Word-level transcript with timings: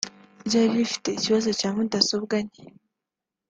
ryari 0.47 0.73
rifite 0.79 1.09
ikibazo 1.13 1.49
cya 1.59 1.69
mudasobwa 1.75 2.35
nke 2.45 2.63